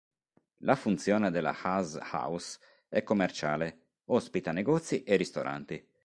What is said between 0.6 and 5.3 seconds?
La funzione della Haas-Haus è commerciale: ospita negozi e